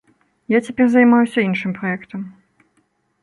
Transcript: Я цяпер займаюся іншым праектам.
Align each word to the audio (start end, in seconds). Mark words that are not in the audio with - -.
Я 0.53 0.59
цяпер 0.67 0.85
займаюся 0.93 1.39
іншым 1.49 1.71
праектам. 1.81 2.23